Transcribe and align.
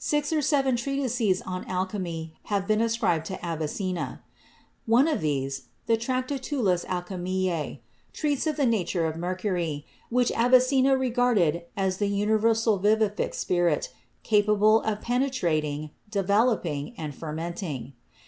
Six 0.00 0.32
or 0.32 0.42
seven 0.42 0.74
treatises 0.74 1.40
on 1.42 1.64
alchemy 1.66 2.34
have 2.46 2.66
been 2.66 2.80
ascribed 2.80 3.26
to 3.26 3.34
THE 3.34 3.38
EARLY 3.46 3.50
ALCHEMISTS 3.60 3.76
31 3.78 3.96
Avicenna. 4.08 4.22
One 4.86 5.06
of 5.06 5.20
these, 5.20 5.62
the 5.86 5.96
"Tractatulus 5.96 6.84
Alchimise," 6.86 7.78
treats 8.12 8.48
of 8.48 8.56
the 8.56 8.66
nature 8.66 9.06
of 9.06 9.14
mercury, 9.16 9.86
which 10.10 10.32
Avicenna 10.32 10.96
regarded 10.96 11.62
as 11.76 11.98
the 11.98 12.08
universal 12.08 12.80
vivific 12.80 13.32
spirit, 13.34 13.92
capable 14.24 14.80
of 14.82 15.00
penetrating, 15.00 15.90
de 16.10 16.24
veloping 16.24 16.94
and 16.98 17.14
fermenting. 17.14 17.92